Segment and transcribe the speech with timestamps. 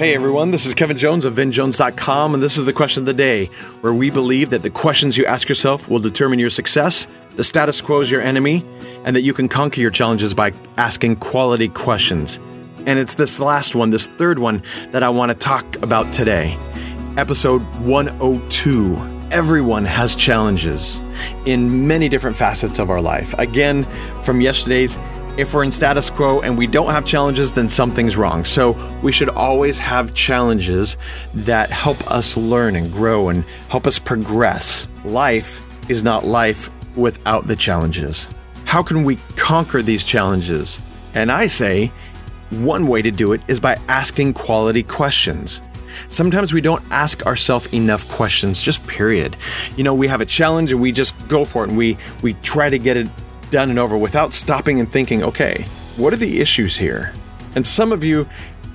[0.00, 3.12] Hey everyone, this is Kevin Jones of VinJones.com, and this is the question of the
[3.12, 3.50] day,
[3.82, 7.82] where we believe that the questions you ask yourself will determine your success, the status
[7.82, 8.64] quo is your enemy,
[9.04, 12.38] and that you can conquer your challenges by asking quality questions.
[12.86, 16.56] And it's this last one, this third one, that I want to talk about today.
[17.18, 18.96] Episode 102.
[19.30, 20.98] Everyone has challenges
[21.44, 23.34] in many different facets of our life.
[23.34, 23.84] Again,
[24.22, 24.96] from yesterday's
[25.36, 28.44] if we're in status quo and we don't have challenges, then something's wrong.
[28.44, 28.72] So
[29.02, 30.96] we should always have challenges
[31.34, 34.88] that help us learn and grow and help us progress.
[35.04, 38.28] Life is not life without the challenges.
[38.64, 40.80] How can we conquer these challenges?
[41.14, 41.92] And I say
[42.50, 45.60] one way to do it is by asking quality questions.
[46.08, 49.36] Sometimes we don't ask ourselves enough questions, just period.
[49.76, 52.34] You know, we have a challenge and we just go for it and we, we
[52.34, 53.08] try to get it
[53.50, 57.12] done and over without stopping and thinking, okay, what are the issues here?
[57.54, 58.28] And some of you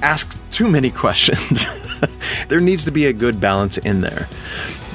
[0.00, 1.66] ask too many questions.
[2.48, 4.28] there needs to be a good balance in there.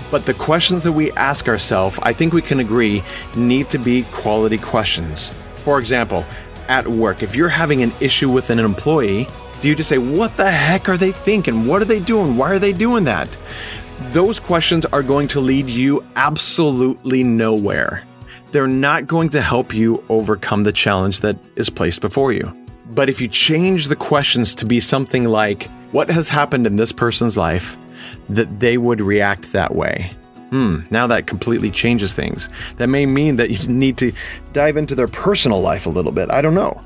[0.09, 3.03] But the questions that we ask ourselves, I think we can agree,
[3.35, 5.31] need to be quality questions.
[5.63, 6.25] For example,
[6.69, 9.27] at work, if you're having an issue with an employee,
[9.59, 11.67] do you just say, What the heck are they thinking?
[11.67, 12.37] What are they doing?
[12.37, 13.29] Why are they doing that?
[14.11, 18.03] Those questions are going to lead you absolutely nowhere
[18.51, 22.55] they're not going to help you overcome the challenge that is placed before you.
[22.89, 26.91] But if you change the questions to be something like, what has happened in this
[26.91, 27.77] person's life
[28.29, 30.11] that they would react that way?
[30.49, 32.49] Hmm, now that completely changes things.
[32.77, 34.13] That may mean that you need to
[34.53, 36.31] dive into their personal life a little bit.
[36.31, 36.81] I don't know.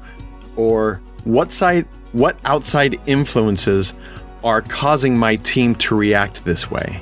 [0.55, 3.93] Or what side what outside influences
[4.43, 7.01] are causing my team to react this way?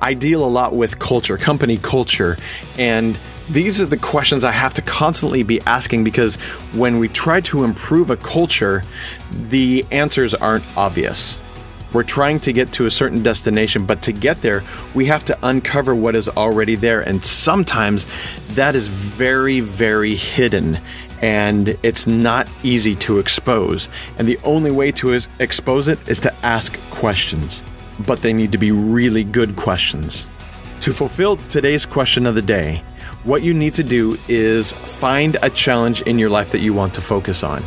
[0.00, 2.36] I deal a lot with culture, company culture,
[2.78, 3.16] and
[3.50, 6.36] these are the questions I have to constantly be asking because
[6.74, 8.82] when we try to improve a culture,
[9.48, 11.38] the answers aren't obvious.
[11.92, 14.62] We're trying to get to a certain destination, but to get there,
[14.94, 17.00] we have to uncover what is already there.
[17.00, 18.06] And sometimes
[18.48, 20.78] that is very, very hidden
[21.22, 23.88] and it's not easy to expose.
[24.18, 27.62] And the only way to expose it is to ask questions,
[28.06, 30.26] but they need to be really good questions.
[30.80, 32.84] To fulfill today's question of the day,
[33.24, 36.94] what you need to do is find a challenge in your life that you want
[36.94, 37.64] to focus on.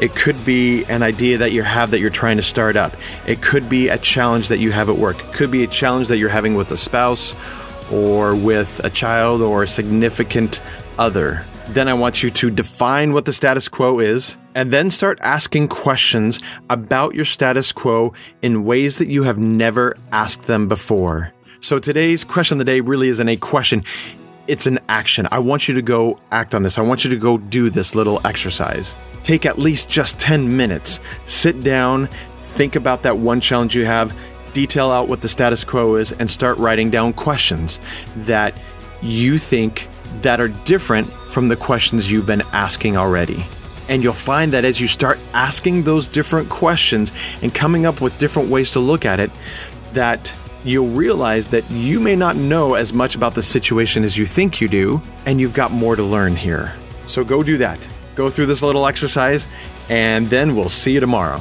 [0.00, 2.96] It could be an idea that you have that you're trying to start up.
[3.26, 5.18] It could be a challenge that you have at work.
[5.18, 7.34] It could be a challenge that you're having with a spouse
[7.90, 10.60] or with a child or a significant
[10.98, 11.44] other.
[11.68, 15.68] Then I want you to define what the status quo is and then start asking
[15.68, 21.32] questions about your status quo in ways that you have never asked them before.
[21.60, 23.84] So today's question of the day really isn't a question
[24.48, 25.28] it's an action.
[25.30, 26.78] I want you to go act on this.
[26.78, 28.96] I want you to go do this little exercise.
[29.22, 31.00] Take at least just 10 minutes.
[31.26, 32.08] Sit down,
[32.40, 34.16] think about that one challenge you have,
[34.54, 37.78] detail out what the status quo is, and start writing down questions
[38.16, 38.58] that
[39.02, 39.86] you think
[40.22, 43.46] that are different from the questions you've been asking already.
[43.90, 48.18] And you'll find that as you start asking those different questions and coming up with
[48.18, 49.30] different ways to look at it,
[49.92, 54.26] that you'll realize that you may not know as much about the situation as you
[54.26, 56.74] think you do, and you've got more to learn here.
[57.06, 57.78] So go do that.
[58.14, 59.46] Go through this little exercise,
[59.88, 61.40] and then we'll see you tomorrow.